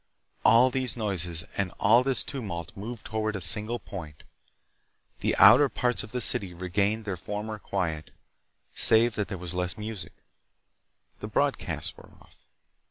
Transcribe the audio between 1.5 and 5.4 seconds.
and all this tumult moved toward a single point. The